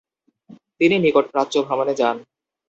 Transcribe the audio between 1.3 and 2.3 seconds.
প্রাচ্য ভ্রমণে যান।